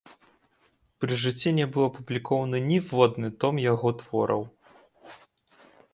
Пры 1.03 1.17
жыцці 1.23 1.49
не 1.57 1.67
быў 1.75 1.83
апублікаваны 1.89 2.57
ніводны 2.71 3.27
том 3.45 3.61
яго 3.71 3.89
твораў. 4.03 4.41